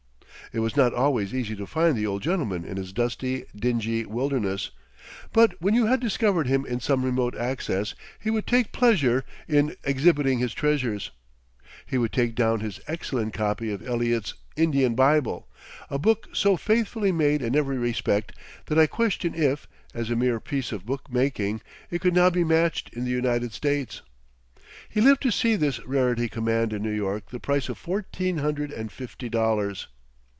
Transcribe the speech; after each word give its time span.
It 0.53 0.59
was 0.59 0.75
not 0.75 0.93
always 0.93 1.33
easy 1.33 1.55
to 1.55 1.65
find 1.65 1.95
the 1.95 2.05
old 2.05 2.21
gentleman 2.23 2.65
in 2.65 2.75
his 2.75 2.91
dusty, 2.91 3.45
dingy 3.55 4.05
wilderness; 4.05 4.71
but 5.31 5.53
when 5.61 5.73
you 5.73 5.85
had 5.85 6.01
discovered 6.01 6.45
him 6.45 6.65
in 6.65 6.81
some 6.81 7.05
remote 7.05 7.35
recess 7.35 7.95
he 8.19 8.29
would 8.29 8.45
take 8.45 8.73
pleasure 8.73 9.23
in 9.47 9.77
exhibiting 9.85 10.39
his 10.39 10.53
treasures. 10.53 11.11
He 11.85 11.97
would 11.97 12.11
take 12.11 12.35
down 12.35 12.59
his 12.59 12.81
excellent 12.85 13.31
copy 13.33 13.71
of 13.71 13.87
Eliot's 13.87 14.33
Indian 14.57 14.93
Bible, 14.93 15.47
a 15.89 15.97
book 15.97 16.27
so 16.33 16.57
faithfully 16.57 17.13
made 17.13 17.41
in 17.41 17.55
every 17.55 17.77
respect 17.77 18.33
that 18.65 18.77
I 18.79 18.87
question 18.87 19.33
if, 19.33 19.69
as 19.93 20.09
a 20.09 20.17
mere 20.17 20.41
piece 20.41 20.73
of 20.73 20.85
book 20.85 21.09
making, 21.09 21.61
it 21.89 22.01
could 22.01 22.13
now 22.13 22.29
be 22.29 22.43
matched 22.43 22.93
in 22.93 23.05
the 23.05 23.11
United 23.11 23.53
States. 23.53 24.01
He 24.89 24.99
lived 24.99 25.21
to 25.23 25.31
see 25.31 25.55
this 25.55 25.79
rarity 25.85 26.27
command 26.27 26.73
in 26.73 26.83
New 26.83 26.91
York 26.91 27.29
the 27.29 27.39
price 27.39 27.69
of 27.69 27.77
fourteen 27.77 28.39
hundred 28.39 28.73
and 28.73 28.91
fifty 28.91 29.29
dollars. 29.29 29.87